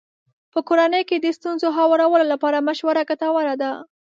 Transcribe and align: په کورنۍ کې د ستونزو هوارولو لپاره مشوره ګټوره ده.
په 0.53 0.59
کورنۍ 0.67 1.01
کې 1.09 1.17
د 1.19 1.27
ستونزو 1.37 1.67
هوارولو 1.77 2.25
لپاره 2.33 2.65
مشوره 2.67 3.01
ګټوره 3.09 3.53
ده. 3.61 3.71